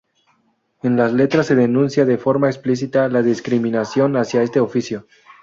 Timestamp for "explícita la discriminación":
2.47-4.17